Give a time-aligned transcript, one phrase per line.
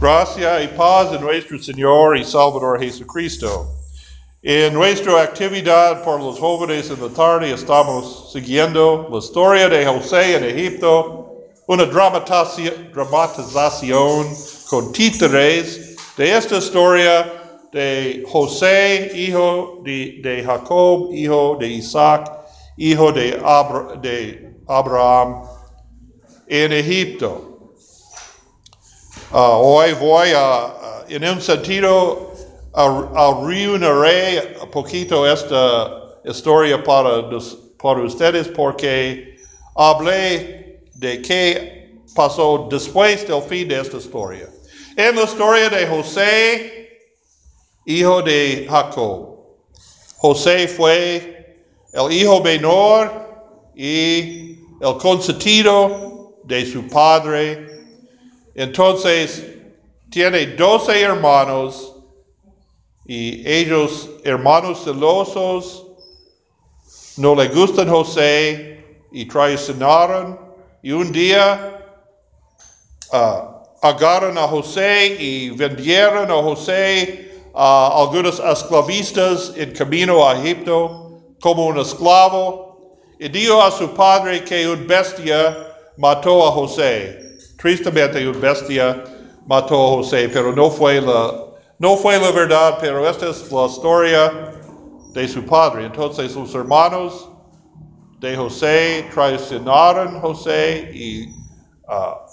[0.00, 3.66] Gracia y paz de nuestro Señor y Salvador Jesucristo.
[4.42, 10.36] En nuestra actividad por los jóvenes en la tarde estamos siguiendo la historia de José
[10.36, 11.32] en Egipto,
[11.66, 14.28] una dramatización
[14.70, 17.32] con títeres de esta historia
[17.72, 22.30] de José, hijo de, Jacob, hijo de Isaac,
[22.76, 25.42] hijo de, Abra- de Abraham
[26.46, 27.47] en Egipto.
[29.30, 32.32] Ah, hoy voy a, en un sentido,
[32.72, 37.28] a, a reuniré un poquito esta historia para,
[37.76, 39.36] para ustedes porque
[39.76, 44.48] hablé de qué pasó después del fin de esta historia.
[44.96, 46.88] En la historia de José,
[47.84, 49.40] hijo de Jacob.
[50.16, 53.12] José fue el hijo menor
[53.76, 57.77] y el consentido de su padre.
[58.58, 59.46] Entonces,
[60.10, 61.94] tiene doce hermanos
[63.06, 65.86] y ellos, hermanos celosos,
[67.18, 70.40] no le gustan José y traicionaron.
[70.82, 71.86] Y un día
[73.12, 81.20] ah, agarran a José y vendieron a José a algunos esclavistas en camino a Egipto
[81.40, 82.96] como un esclavo.
[83.20, 85.56] Y dijo a su padre que un bestia
[85.96, 87.27] mató a José.
[87.58, 89.02] Tristemente, bestia
[89.48, 91.44] mató a José, pero no fue la,
[91.80, 94.52] no fue la verdad, pero esta es la historia
[95.12, 95.86] de su padre.
[95.86, 97.28] Entonces, sus hermanos
[98.20, 101.34] de José traicionaron a José y
[101.88, 102.24] ah,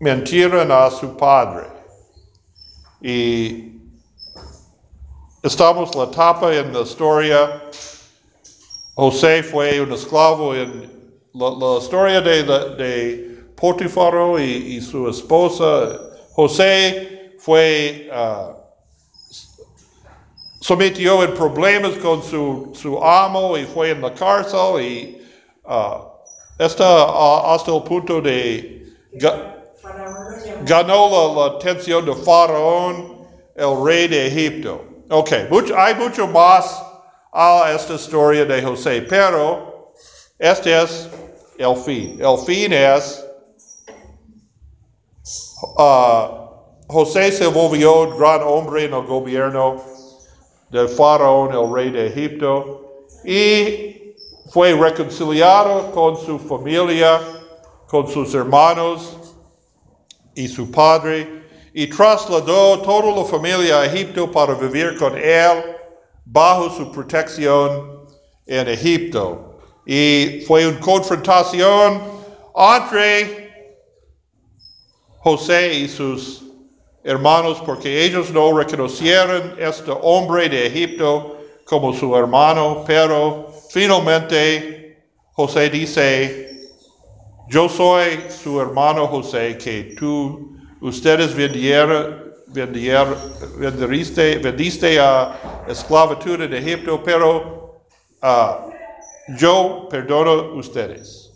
[0.00, 1.68] mentieron a su padre.
[3.00, 3.80] Y
[5.44, 7.62] estamos la etapa en la historia.
[8.96, 10.90] José fue un esclavo en
[11.32, 13.27] la, historia de, de
[13.60, 15.98] Potifaro y, y su esposa.
[16.32, 18.54] José fue ah,
[20.60, 25.22] sometió en problemas con su, su amo y fue en la cárcel y
[26.58, 29.54] está ah, hasta el punto de ga-
[30.64, 33.26] ganó la, la atención de Faraón,
[33.56, 34.84] el rey de Egipto.
[35.10, 36.82] Ok, mucho- hay mucho más
[37.32, 39.92] a esta historia de José, pero
[40.38, 41.08] este es
[41.58, 42.18] el fin.
[42.20, 43.24] El fin es,
[45.78, 46.50] ah,
[46.88, 49.82] José se volvió gran hombre en el gobierno
[50.70, 54.14] del faraón, el rey de Egipto, y
[54.50, 57.20] fue reconciliado con su familia,
[57.86, 59.16] con sus hermanos
[60.34, 65.62] y su padre, y trasladó toda la familia a Egipto para vivir con él
[66.24, 68.06] bajo su protección
[68.46, 69.58] en Egipto.
[69.86, 72.02] Y fue una confrontación
[72.54, 73.47] entre
[75.20, 76.44] José y sus
[77.04, 85.02] hermanos porque ellos no reconocieron este hombre de Egipto como su hermano, pero finalmente
[85.32, 86.48] José dice,
[87.48, 93.16] yo soy su hermano José que tú, ustedes vendieron, vendieron,
[93.58, 97.82] vendiste, vendiste a esclavitud en Egipto, pero
[98.22, 98.66] ah,
[99.38, 101.32] yo perdono ustedes.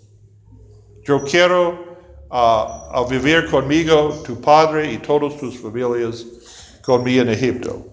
[1.04, 1.91] Yo quiero
[2.34, 6.24] a vivir conmigo, tu padre y todas tus familias
[6.82, 7.84] conmigo en Egipto.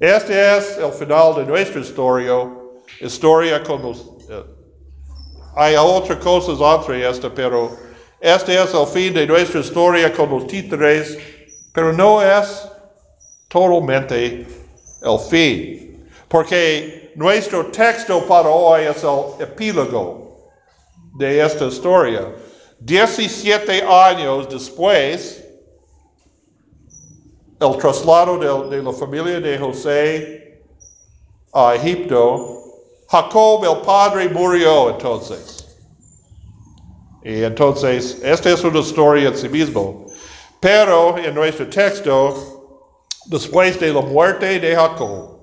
[0.00, 2.48] Este es el final de nuestra historia,
[3.00, 3.98] historia con los...
[4.30, 4.44] eh,
[5.54, 7.70] hay otras cosas entre esta, pero
[8.20, 11.18] este es el fin de nuestra historia con los títeres,
[11.72, 12.66] pero no es
[13.48, 14.46] totalmente
[15.02, 20.50] el fin, porque nuestro texto para hoy es el epílogo
[21.18, 22.26] de esta historia.
[22.80, 25.42] 17 años después,
[27.58, 30.62] el traslado de, la familia de José
[31.52, 32.62] a Egipto,
[33.08, 35.64] Jacob el padre murió entonces.
[37.24, 40.06] Y entonces, esta es una historia en sí mismo.
[40.60, 42.78] Pero en nuestro texto,
[43.26, 45.40] después de la muerte de Jacob,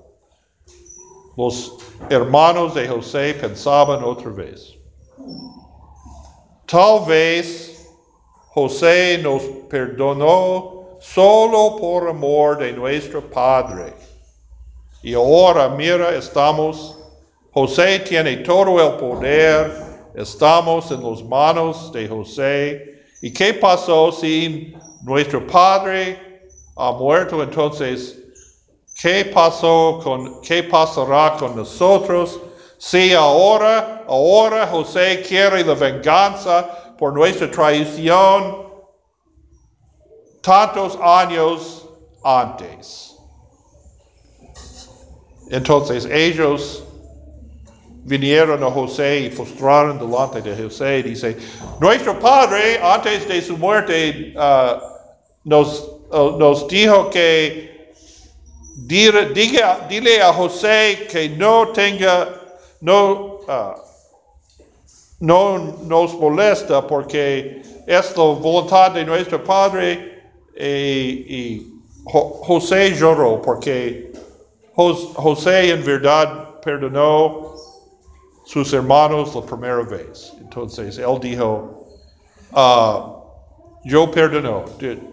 [1.36, 1.76] los
[2.08, 4.74] hermanos de José pensaban otra vez.
[6.74, 7.86] Tal vez
[8.52, 13.94] José nos perdonó solo por amor de nuestro Padre.
[15.00, 16.98] Y ahora, mira, estamos,
[17.52, 19.72] José tiene todo el poder,
[20.16, 23.04] estamos en las manos de José.
[23.22, 24.74] ¿Y qué pasó si
[25.04, 26.42] nuestro Padre
[26.74, 27.40] ha muerto?
[27.40, 28.18] Entonces,
[29.00, 32.40] ¿qué pasó con, qué pasará con nosotros
[32.84, 38.64] si ahora, ahora José quiere la venganza por nuestra traición?
[40.44, 41.86] tantos años
[42.22, 43.16] antes.
[45.50, 46.84] Entonces ellos
[48.04, 51.02] vinieron a José y postraron delante de José.
[51.02, 51.36] Dice,
[51.80, 54.34] nuestro padre antes de su muerte
[55.44, 57.92] nos, uh, nos, dijo que
[58.86, 62.28] diga, dile a José que no tenga,
[62.80, 63.74] no, uh,
[65.20, 70.22] no nos molesta porque es la voluntad de nuestro padre
[70.56, 71.74] y, y
[72.06, 74.12] José lloró porque
[74.74, 77.54] José en verdad perdonó
[78.44, 80.32] sus hermanos la primera vez.
[80.40, 81.86] Entonces él dijo,
[82.52, 83.14] uh,
[83.84, 84.64] yo perdono,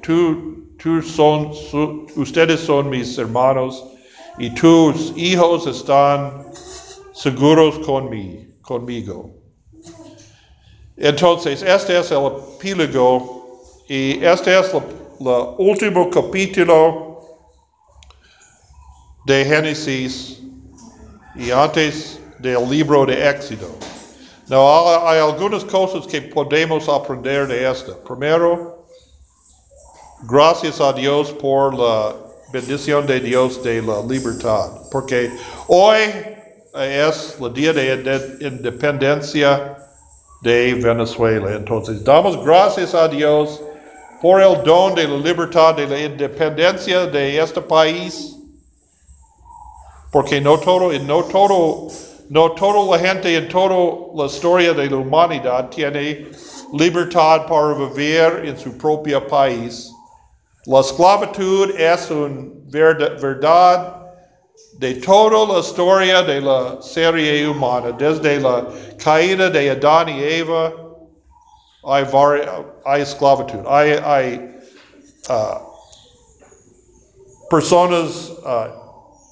[0.01, 3.85] tú, tú son, su, ustedes son mis hermanos
[4.37, 6.47] y tus hijos están
[7.13, 8.43] seguros conmigo.
[8.61, 9.31] conmigo.
[10.97, 14.83] Entonces, este es el epílogo y este es el
[15.57, 17.21] último capítulo
[19.25, 20.41] de Génesis
[21.35, 23.69] y antes del libro de Éxodo.
[24.47, 27.95] No, hay algunas cosas que podemos aprender de esta.
[28.03, 28.85] Primero,
[30.23, 32.15] gracias a Dios por la
[32.51, 35.31] bendición de Dios de la libertad, porque
[35.67, 35.99] hoy
[36.73, 39.77] es el día de independencia
[40.41, 41.53] de Venezuela.
[41.53, 43.61] Entonces, damos gracias a Dios
[44.21, 48.35] por el don de la libertad, de la independencia de este país,
[50.11, 51.89] porque no todo, no todo
[52.31, 56.29] no toda la gente en toda la historia de la humanidad tiene
[56.71, 59.91] libertad para vivir en su propio país.
[60.65, 62.47] La esclavitud es una
[63.21, 64.00] verdad
[64.81, 68.65] de toda la historia de la serie humana, desde la
[68.97, 70.73] caída de Adán y Eva,
[71.83, 72.03] hay,
[72.83, 74.39] hay esclavitud, hay,
[75.29, 75.59] uh,
[77.47, 78.71] personas uh,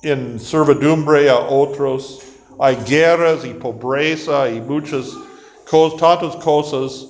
[0.03, 2.19] en servidumbre a otros.
[2.59, 5.15] Hay guerras y pobreza y muchas
[5.67, 7.07] cosas, tantas cosas.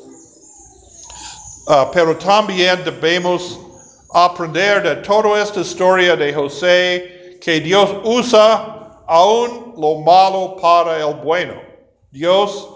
[1.68, 3.60] Uh, pero también debemos
[4.14, 11.16] aprender de toda esta historia de José que Dios usa aún lo malo para el
[11.16, 11.54] bueno.
[12.12, 12.70] Dios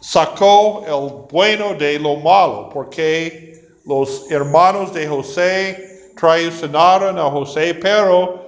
[0.00, 3.54] sacó el bueno de lo malo porque
[3.86, 8.44] los hermanos de José traicionaron a José, pero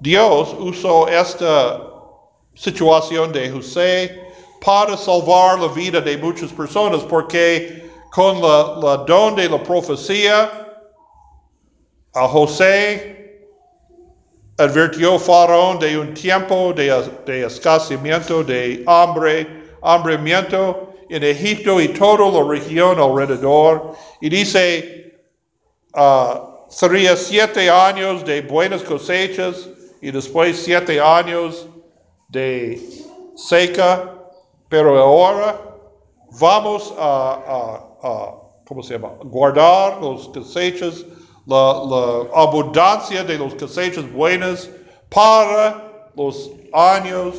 [0.00, 1.82] Dios usó esta
[2.54, 4.20] situación de José
[4.64, 10.69] para salvar la vida de muchas personas, porque con la, don de la profecía,
[12.14, 13.20] a José
[14.58, 16.92] advirtió Faraón de un tiempo de,
[17.24, 19.46] de escasimiento, de hambre,
[19.82, 23.94] hambremiento en Egipto y toda la región alrededor.
[24.20, 25.18] Y dice,
[25.94, 29.68] uh, sería siete años de buenas cosechas
[30.00, 31.66] y después siete años
[32.28, 32.80] de
[33.34, 34.14] seca,
[34.68, 35.60] pero ahora
[36.38, 37.84] vamos a,
[38.66, 39.12] ¿cómo se llama?
[39.24, 41.04] guardar los cosechas,
[41.50, 44.70] la, abundancia de los cosechas buenas
[45.08, 47.34] para los años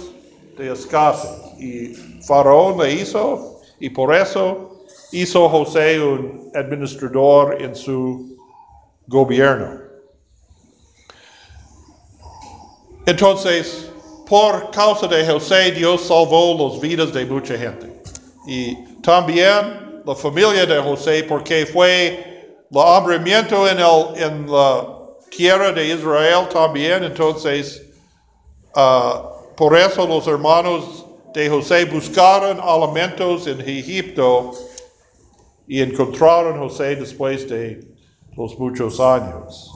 [0.57, 1.31] de escasez.
[1.57, 1.93] Y
[2.23, 8.35] Faraón le hizo, y por eso hizo José un administrador en su
[9.07, 9.79] gobierno.
[13.05, 13.89] Entonces,
[14.27, 18.01] por causa de José, Dios salvó las vidas de mucha gente.
[18.47, 22.30] Y también la familia de José, porque fue
[22.71, 24.87] el hambremiento en, el, en la
[25.29, 27.03] tierra de Israel también.
[27.03, 27.81] Entonces,
[28.75, 34.51] uh, por eso los hermanos de José buscaron alimentos en Egipto
[35.67, 37.87] y encontraron José después de
[38.35, 39.71] los muchos años.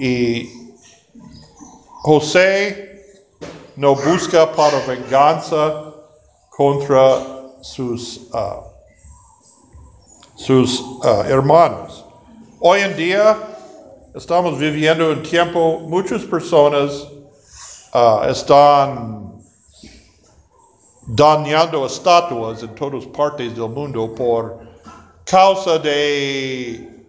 [0.00, 0.48] Y
[2.02, 3.04] José
[3.76, 5.92] no busca para venganza
[6.50, 8.71] contra sus, uh,
[10.42, 12.04] sus uh, hermanos.
[12.58, 13.36] Hoy en día
[14.12, 17.06] estamos viviendo un tiempo, muchas personas
[17.94, 19.40] uh, están
[21.06, 24.58] dañando estatuas en todas partes del mundo por
[25.24, 27.06] causa de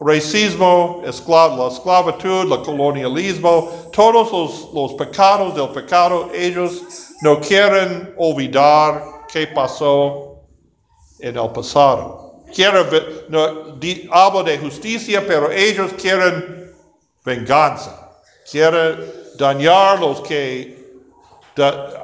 [0.00, 6.82] racismo, la esclavitud, el colonialismo, todos los, pecados del pecado, ellos
[7.22, 10.40] no quieren olvidar qué pasó
[11.20, 12.23] en el pasado.
[12.52, 12.86] Quieren,
[13.28, 13.76] no,
[14.10, 16.72] hablo de justicia, pero ellos quieren
[17.24, 18.12] venganza.
[18.50, 20.84] Quieren dañar los que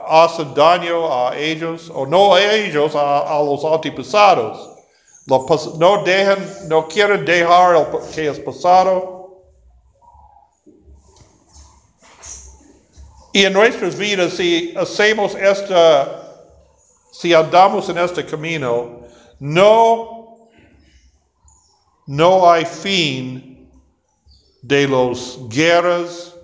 [0.09, 4.71] hacen daño a ellos, o no a ellos, a, a los antepasados.
[5.27, 5.47] lo
[5.79, 9.21] no dejan, no quieren dejar el que es pasado.
[13.33, 16.37] Y en nuestras vidas, si hacemos esta,
[17.13, 19.01] si andamos en este camino,
[19.39, 20.20] no,
[22.11, 23.71] no hay fin
[24.63, 26.35] de las guerras,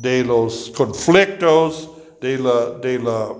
[0.00, 1.90] de los conflictos,
[2.22, 3.34] de, la, de, la,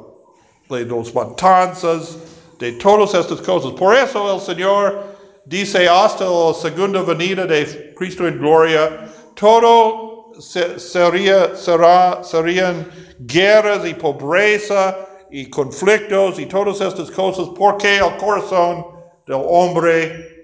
[0.69, 2.19] de los matanzas,
[2.59, 3.73] de todas estas cosas.
[3.73, 5.05] Por eso el Señor
[5.47, 13.87] dice hasta la segunda venida de Cristo en gloria, todo se- sería, será, serían guerras
[13.87, 14.95] y pobreza
[15.31, 18.85] y conflictos y todas estas cosas porque el corazón
[19.27, 20.36] del hombre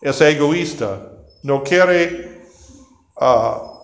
[0.00, 1.00] es egoísta,
[1.42, 2.42] no quiere
[3.16, 3.80] ah,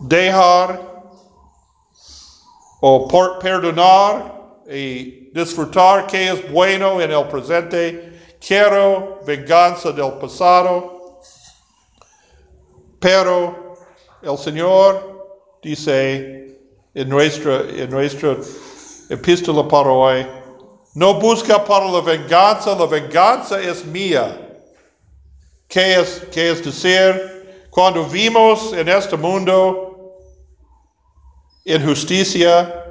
[0.00, 0.80] dejar
[2.80, 8.10] o perdonar y disfrutar que es bueno en el presente.
[8.44, 11.20] Quiero venganza del pasado,
[12.98, 13.76] pero
[14.20, 16.58] el Señor dice
[16.94, 18.36] en nuestra, en nuestra
[19.08, 20.26] epístola para hoy,
[20.94, 24.41] no busca para la venganza, la venganza es mía.
[25.72, 27.66] ¿Qué es, es decir?
[27.70, 30.18] Cuando vimos en este mundo
[31.64, 32.84] injusticia,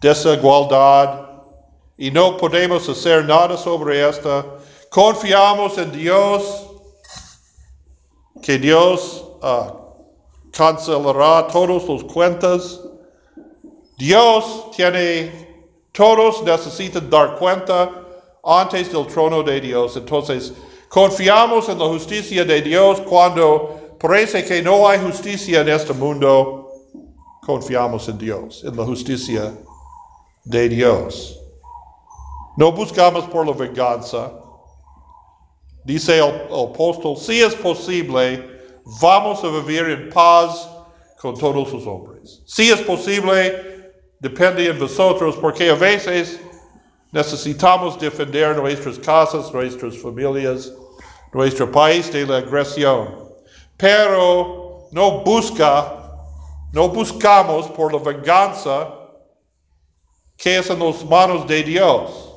[0.00, 1.20] desigualdad,
[1.96, 4.44] y no podemos hacer nada sobre esta,
[4.90, 6.66] confiamos en Dios,
[8.42, 9.72] que Dios ah,
[10.50, 12.80] cancelará todas las cuentas.
[13.98, 17.88] Dios tiene, todos necesitan dar cuenta
[18.42, 19.96] antes del trono de Dios.
[19.96, 20.52] Entonces,
[20.94, 26.70] confiamos en la justicia de Dios cuando parece que no hay justicia en este mundo.
[27.42, 29.52] Confiamos en Dios, en la justicia
[30.44, 31.36] de Dios.
[32.56, 34.30] No buscamos por la venganza.
[35.84, 38.48] Dice el, apóstol, si es posible,
[39.02, 40.68] vamos a vivir en paz
[41.20, 42.40] con todos los hombres.
[42.46, 46.38] Si es posible, depende de vosotros, porque a veces
[47.10, 50.72] necesitamos defender nuestras casas, nuestras familias,
[51.34, 53.28] nuestro país de la agresión.
[53.76, 55.92] Pero no busca,
[56.72, 58.88] no buscamos por la venganza
[60.36, 62.32] que es en las manos de Dios.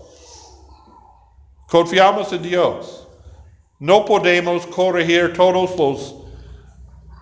[1.70, 3.08] Confiamos en Dios.
[3.80, 6.16] No podemos corregir todos los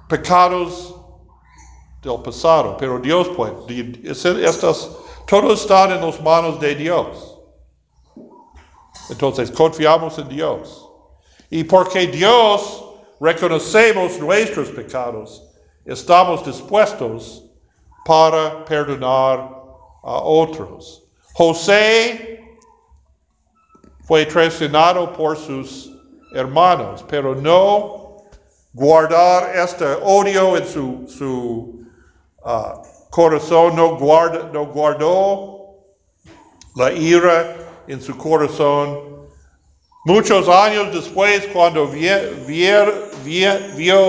[0.08, 0.96] pecados
[2.02, 4.02] del pasado, pero Dios puede.
[4.10, 4.90] Estas,
[5.28, 7.38] todo está en las manos de Dios.
[9.10, 10.85] Entonces confiamos en Dios.
[11.50, 12.84] Y porque Dios
[13.20, 15.44] reconocemos nuestros pecados,
[15.86, 17.44] estamos dispuestos
[18.06, 19.40] para perdonar
[20.04, 21.04] a otros.
[21.34, 22.58] José
[24.04, 25.92] fue traicionado por sus
[26.34, 28.18] hermanos, pero no
[28.74, 31.86] guardar este odio en su, su
[32.44, 33.98] ah, corazón, no,
[34.52, 35.56] no guardó
[36.76, 37.56] la ira
[37.88, 39.15] en su corazón.
[40.08, 42.14] Muchos años después, cuando vio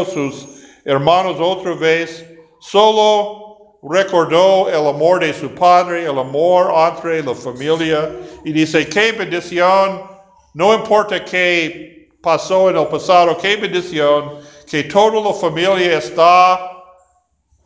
[0.05, 0.47] sus
[0.85, 2.23] hermanos otra vez,
[2.61, 8.11] solo recordó el amor de su padre, el amor entre la familia,
[8.45, 10.03] y dice, qué bendición,
[10.53, 16.73] no importa qué pasó en el pasado, qué bendición, que toda la familia está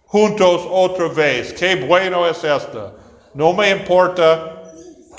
[0.05, 1.53] juntos otra vez.
[1.53, 2.95] Qué bueno es esta.
[3.35, 4.60] No me importa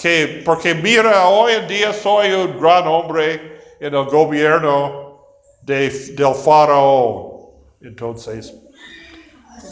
[0.01, 5.19] que, porque mira, hoy en día soy un gran hombre en el gobierno
[5.61, 7.31] de, del faraón.
[7.81, 8.53] Entonces,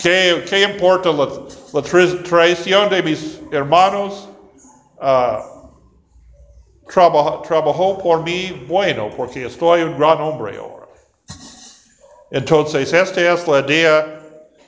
[0.02, 4.30] ¿qué, qué importa la, la tra- traición de mis hermanos?
[5.02, 5.44] Ah,
[6.94, 10.88] trabaja- trabajó por mí, bueno, porque estoy un gran hombre ahora.
[12.32, 14.22] Entonces, esta es la idea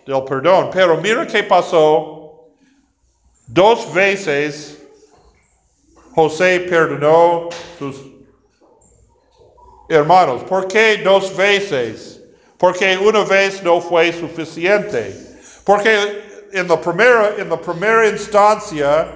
[0.08, 0.70] del perdón.
[0.74, 2.18] Pero mira qué pasó.
[3.48, 4.81] Dos veces
[6.14, 7.50] José perdonó
[7.80, 7.96] sus
[9.90, 10.44] hermanos.
[10.44, 12.22] ¿Por qué dos veces?
[12.58, 15.16] Porque una vez no fue suficiente.
[15.64, 19.08] Porque en la primera, en la primera instancia,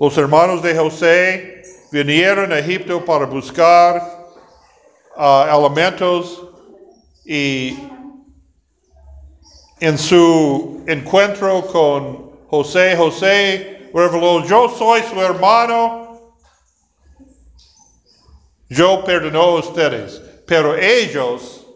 [0.00, 4.02] los hermanos de José vinieron a Egipto para buscar
[5.16, 6.42] ah, alimentos
[7.24, 7.78] y
[9.80, 13.75] en su encuentro con José, José
[14.46, 16.34] yo soy su hermano,
[18.68, 21.66] yo perdono a ustedes, pero ellos,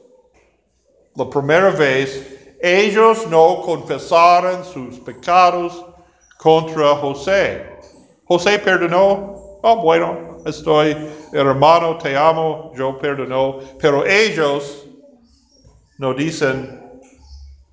[1.14, 5.82] la primera vez, ellos no confesaron sus pecados
[6.36, 7.78] contra José.
[8.26, 9.58] José perdonó.
[9.62, 10.96] Oh bueno, estoy,
[11.32, 14.86] hermano, te amo, yo perdono, pero ellos
[15.98, 16.89] no dicen,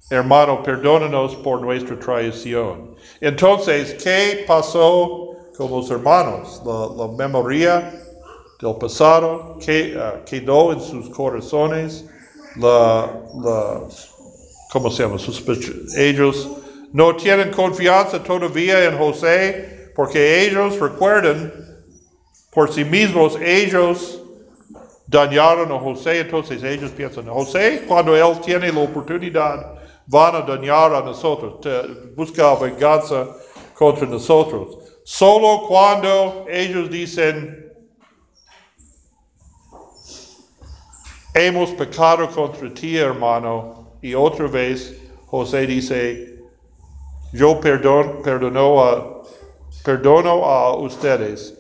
[0.10, 2.96] hermano, perdónanos por nuestra traición.
[3.22, 6.62] Entonces, ¿qué pasó con los hermanos?
[6.66, 7.94] La, memoria
[8.62, 12.06] del pasado que, ah, quedó en sus corazones,
[12.56, 13.12] la
[14.72, 15.18] ¿cómo se llama?
[15.96, 16.50] ellos
[16.94, 21.52] no tienen confianza todavía en José porque ellos recuerdan
[22.52, 24.22] por sí mismos, ellos
[25.08, 29.74] dañaron a José, entonces ellos piensan, José, cuando él tiene la oportunidad,
[30.08, 31.60] van a dañar a nosotros,
[32.16, 33.28] busca venganza
[33.76, 34.78] contra nosotros.
[35.04, 37.72] Solo cuando ellos dicen,
[41.34, 44.94] hemos pecado contra ti, hermano, y otra vez
[45.28, 46.40] José dice,
[47.34, 48.22] yo perdono,
[49.84, 51.54] perdono a, a ustedes.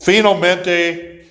[0.00, 1.28] Finalmente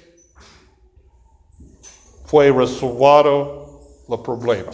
[2.25, 4.71] fue resuelto el problema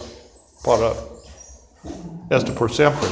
[0.62, 1.15] para
[2.30, 3.08] este por siempre.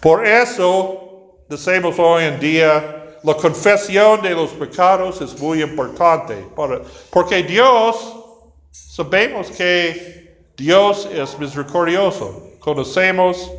[0.00, 6.46] Por eso decimos hoy en día, la confesión de los pecados es muy importante,
[7.10, 8.16] porque Dios,
[8.70, 13.50] sabemos que Dios es misericordioso, conocemos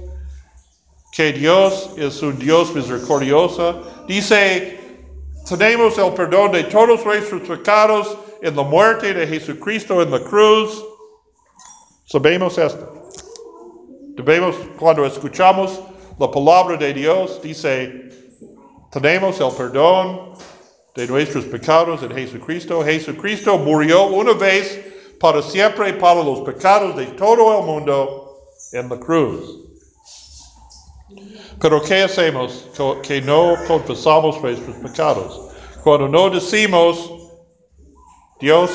[1.15, 3.83] que Dios es un Dios misericordioso.
[4.05, 4.79] Dice,
[5.47, 10.83] tenemos el perdón de todos nuestros pecados en la muerte de Jesucristo en la cruz.
[12.05, 12.94] Sabemos esto.
[14.15, 15.81] Debemos, cuando escuchamos
[16.17, 18.09] la palabra de Dios, dice,
[18.91, 20.33] tenemos el perdón
[20.95, 22.81] de nuestros pecados en Jesucristo.
[22.83, 24.81] Jesucristo murió una vez
[25.19, 28.37] para siempre para los pecados de todo el mundo
[28.71, 29.61] en la cruz.
[31.59, 32.69] Pero ¿qué hacemos
[33.03, 35.41] que no confesamos nuestros pecados?
[35.83, 37.11] Cuando no decimos,
[38.39, 38.71] Dios,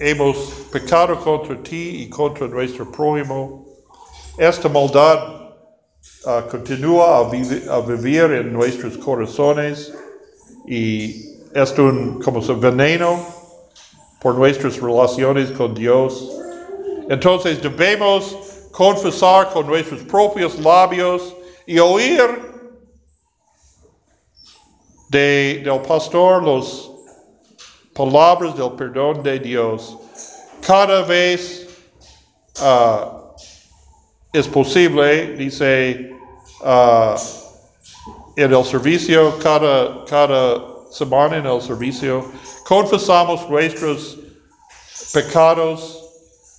[0.00, 0.36] hemos
[0.70, 3.63] pecado contra ti y contra nuestro prójimo,
[4.38, 5.18] esta maldad
[6.26, 9.92] uh, continúa a, vivir en nuestros corazones
[10.66, 13.24] y es un como un veneno
[14.20, 16.30] por nuestras relaciones con Dios.
[17.08, 18.36] Entonces debemos
[18.72, 22.22] confesar con nuestros propios labios y oír
[25.10, 26.90] de, del pastor las
[27.94, 29.96] palabras del perdón de Dios.
[30.66, 31.68] Cada vez
[32.60, 33.23] uh,
[34.34, 36.12] es posible, dice,
[36.60, 37.14] uh,
[38.36, 42.24] en el servicio, cada, cada semana en el servicio,
[42.66, 44.18] confesamos nuestros
[45.12, 46.02] pecados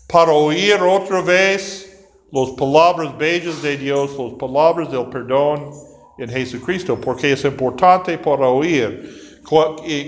[0.07, 1.91] para oír otra vez
[2.31, 5.71] las palabras bellas de Dios, las palabras del perdón
[6.17, 9.41] en Jesucristo, porque es importante para oír.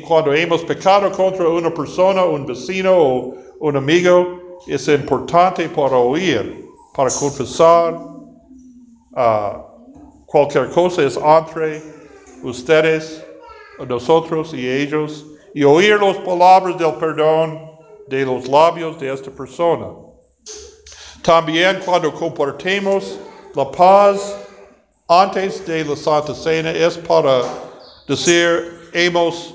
[0.07, 6.66] Cuando hemos pecado contra una persona, un vecino o un amigo, es importante para oír,
[6.97, 7.93] para confesar.
[9.15, 9.61] Uh,
[10.25, 11.81] cualquier cosa es entre
[12.43, 13.23] ustedes,
[13.87, 17.71] nosotros y ellos, y oír las palabras del perdón
[18.07, 19.87] de los labios de esta persona.
[21.21, 23.19] También cuando compartimos
[23.53, 24.35] la paz
[25.07, 27.43] antes de la Santa Cena es para
[28.07, 29.53] decir, hemos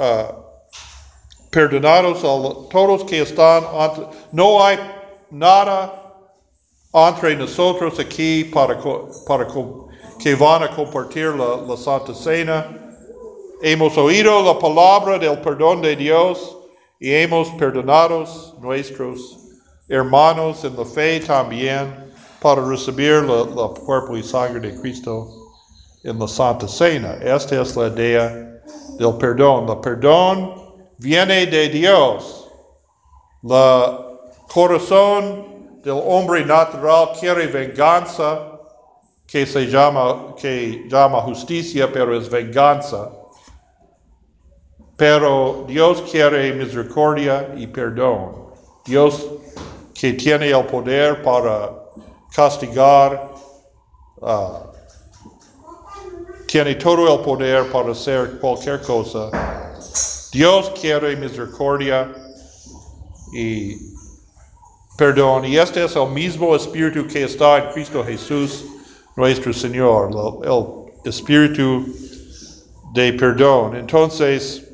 [0.00, 0.32] uh,
[1.50, 3.64] perdonados a todos que están,
[4.32, 4.78] no hay
[5.30, 6.05] nada
[6.96, 8.78] entre nosotros aquí para,
[10.18, 12.66] que van a compartir la, la Santa Cena.
[13.60, 16.56] Hemos oído la palabra del perdón de Dios
[16.98, 18.24] y hemos perdonado
[18.62, 19.38] nuestros
[19.88, 23.46] hermanos en la fe también para recibir el
[23.84, 25.28] cuerpo y sangre de Cristo
[26.02, 27.14] en la Santa Cena.
[27.20, 28.28] Esta es la idea
[28.98, 29.68] del perdón.
[29.68, 30.54] El perdón
[30.96, 32.50] viene de Dios.
[33.42, 33.98] El
[34.48, 35.55] corazón
[35.86, 38.58] del hombre natural quiere venganza,
[39.24, 43.08] que se llama, que llama justicia, pero es venganza.
[44.96, 48.46] Pero Dios quiere misericordia y perdón.
[48.84, 49.28] Dios
[49.94, 51.70] que tiene el poder para
[52.34, 53.30] castigar,
[54.22, 54.58] uh,
[56.48, 59.30] tiene todo el poder para hacer cualquier cosa.
[60.32, 62.12] Dios quiere misericordia
[63.32, 63.95] y
[64.96, 65.44] perdón.
[65.44, 68.64] Y este es el mismo espíritu que está en Cristo Jesús,
[69.16, 70.10] nuestro Señor,
[70.44, 71.86] el espíritu
[72.92, 73.76] de perdón.
[73.76, 74.66] Entonces,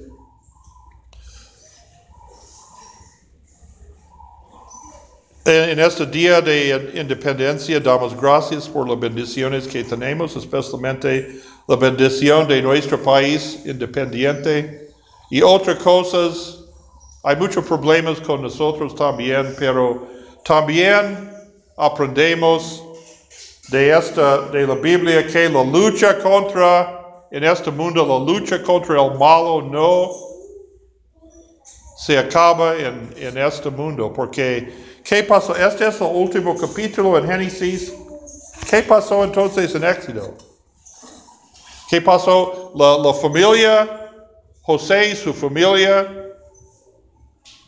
[5.45, 12.47] En este día de independencia damos gracias por las bendiciones que tenemos, especialmente la bendición
[12.47, 14.89] de nuestro país independiente
[15.31, 16.62] y otras cosas.
[17.25, 20.09] Hay muchos problemas con nosotros también, pero
[20.45, 21.31] también
[21.77, 22.83] aprendemos
[23.69, 29.01] de esta, de la Biblia, que la lucha contra, en este mundo, la lucha contra
[29.01, 30.11] el malo no
[31.97, 35.55] se acaba en, en este mundo, porque ¿qué pasó?
[35.55, 37.93] Este es el último capítulo en Génesis.
[38.69, 40.35] ¿Qué pasó entonces en Éxodo?
[41.89, 42.73] ¿Qué pasó?
[42.75, 44.11] La, la familia,
[44.63, 46.22] José y su familia,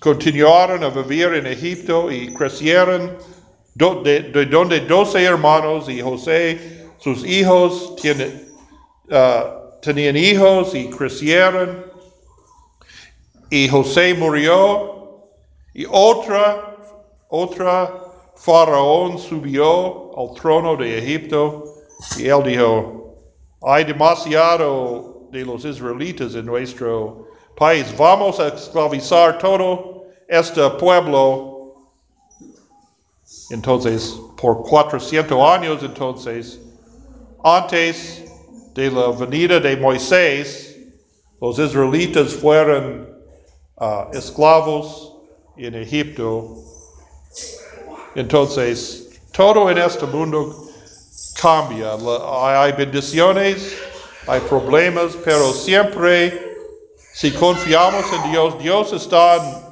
[0.05, 3.17] continuaron a vivir en Egipto y crecieron
[3.75, 7.95] de, de donde doce hermanos y José, sus hijos,
[9.11, 11.87] ah, tenían hijos y crecieron.
[13.49, 15.25] Y José murió
[15.73, 16.77] y otra,
[17.31, 17.91] otra
[18.37, 21.65] faraón subió al trono de Egipto
[22.19, 23.23] y él dijo,
[23.63, 29.94] hay demasiado de los israelitas en nuestro país, vamos a esclavizar todo
[30.29, 31.91] este pueblo.
[33.51, 36.61] Entonces, por 400 años entonces,
[37.43, 38.25] antes
[38.75, 40.77] de la venida de Moisés,
[41.41, 43.09] los israelitas fueron
[43.79, 45.15] ah, esclavos
[45.57, 46.57] en Egipto.
[48.15, 50.69] Entonces, todo en este mundo
[51.41, 51.97] cambia.
[52.63, 53.77] Hay bendiciones,
[54.27, 56.55] hay problemas, pero siempre
[57.15, 59.64] si confiamos en Dios, Dios está,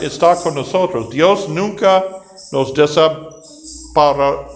[0.00, 1.10] está con nosotros.
[1.10, 2.04] Dios nunca
[2.52, 4.48] nos desampara.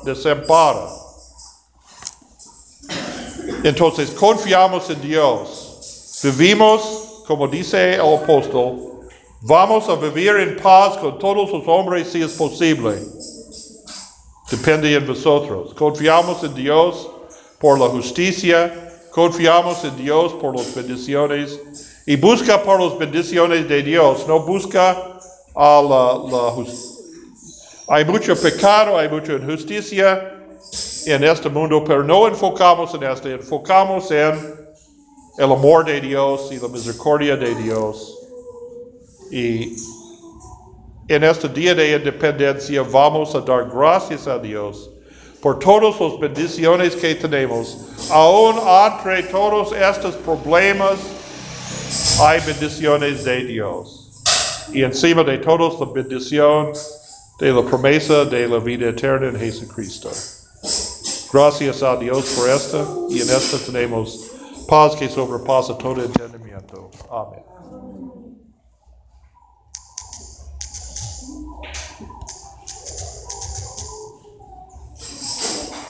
[3.65, 6.21] Entonces, confiamos en Dios.
[6.23, 9.01] Vivimos, como dice el apóstol,
[9.41, 13.03] vamos a vivir en paz con todos los hombres si es posible.
[14.51, 15.75] Depende en vosotros.
[15.75, 17.11] Confiamos en Dios
[17.59, 21.59] por la justicia, confiamos en Dios por las bendiciones
[22.07, 25.16] y busca por las bendiciones de Dios, no busca
[27.89, 30.33] Hay mucho pecado, hay mucha injusticia
[31.07, 34.35] en este mundo, pero no enfocamos en este, enfocamos en
[35.39, 38.19] el amor de Dios y la misericordia de Dios.
[39.31, 39.77] Y
[41.09, 44.91] en este día de independencia vamos a dar gracias a Dios
[45.41, 47.79] por todas las bendiciones que tenemos.
[48.11, 50.99] Aún entre todos estos problemas
[52.21, 54.06] hay bendiciones de Dios.
[54.73, 56.73] Y encima de todos la bendición
[57.39, 60.11] de la promesa de la vida eterna en Jesucristo.
[61.33, 64.31] Gracias a Dios por esto y en esto tenemos
[64.69, 66.91] paz que sobrepasa todo entendimiento.
[67.11, 68.16] Amén.